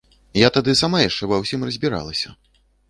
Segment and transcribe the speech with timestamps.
[0.39, 2.37] Я тады сама яшчэ ва ўсім разбіралася.